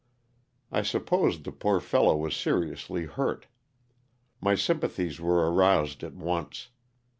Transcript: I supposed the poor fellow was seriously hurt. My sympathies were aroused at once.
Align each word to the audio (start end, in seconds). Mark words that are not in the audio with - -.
I 0.71 0.81
supposed 0.81 1.43
the 1.43 1.51
poor 1.51 1.79
fellow 1.79 2.17
was 2.17 2.35
seriously 2.35 3.05
hurt. 3.05 3.45
My 4.41 4.55
sympathies 4.55 5.21
were 5.21 5.47
aroused 5.53 6.03
at 6.03 6.15
once. 6.15 6.69